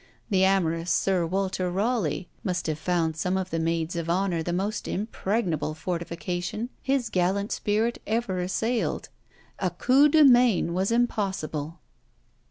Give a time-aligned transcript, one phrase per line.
[0.31, 4.51] The amorous Sir Walter Raleigh must have found some of the maids of honour the
[4.51, 9.09] most impregnable fortification his gallant spirit ever assailed:
[9.59, 11.81] a coup de main was impossible.